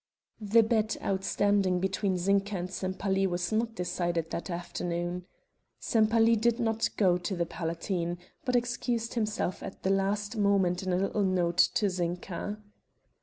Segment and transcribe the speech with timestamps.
[0.41, 5.27] The bet outstanding between Zinka and Sempaly was not decided that afternoon.
[5.79, 10.91] Sempaly did not go to the Palatine, but excused himself at the last moment in
[10.91, 12.57] a little note to Zinka.